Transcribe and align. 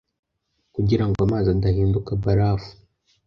Kugira 0.75 1.03
ngo 1.07 1.17
amazi 1.25 1.47
adahinduka 1.55 2.11
barafu 2.23 2.71